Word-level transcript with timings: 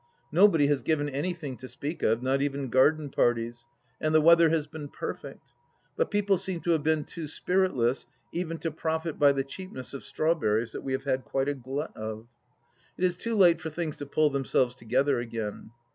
Nobody 0.31 0.65
has 0.65 0.81
given 0.81 1.07
anything 1.09 1.57
to 1.57 1.67
speak 1.67 2.01
of, 2.01 2.23
not 2.23 2.41
even 2.41 2.69
garden 2.69 3.11
parties, 3.11 3.67
and 3.99 4.15
the 4.15 4.19
weather 4.19 4.49
has 4.49 4.65
been 4.65 4.89
perfect. 4.89 5.53
But 5.95 6.09
people 6.09 6.39
seem 6.39 6.61
to 6.61 6.71
have 6.71 6.81
been 6.81 7.03
too 7.03 7.27
spiritless 7.27 8.07
even 8.31 8.57
to 8.61 8.71
profit 8.71 9.19
by 9.19 9.31
the 9.31 9.43
cheapness 9.43 9.93
of 9.93 10.03
straw 10.03 10.33
berries 10.33 10.71
that 10.71 10.81
we 10.81 10.93
have 10.93 11.03
had 11.03 11.23
quite 11.23 11.49
a 11.49 11.53
glut 11.53 11.95
of. 11.95 12.25
It 12.97 13.03
is 13.03 13.15
too 13.15 13.35
late 13.35 13.61
for 13.61 13.69
things 13.69 13.95
to 13.97 14.07
pull 14.07 14.31
themselves 14.31 14.73
together 14.73 15.19
again. 15.19 15.69